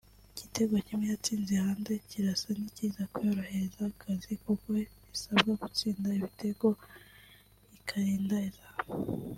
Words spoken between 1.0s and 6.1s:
yatsinze hanze kirasa n’ikiza kuyorohereza akazi kuko isabwa gutsinda